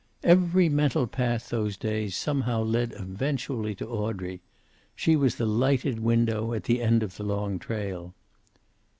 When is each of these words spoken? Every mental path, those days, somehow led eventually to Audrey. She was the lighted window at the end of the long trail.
Every 0.23 0.67
mental 0.67 1.05
path, 1.05 1.49
those 1.49 1.77
days, 1.77 2.17
somehow 2.17 2.63
led 2.63 2.91
eventually 2.97 3.75
to 3.75 3.87
Audrey. 3.87 4.41
She 4.95 5.15
was 5.15 5.35
the 5.35 5.45
lighted 5.45 5.99
window 5.99 6.55
at 6.55 6.63
the 6.63 6.81
end 6.81 7.03
of 7.03 7.17
the 7.17 7.23
long 7.23 7.59
trail. 7.59 8.15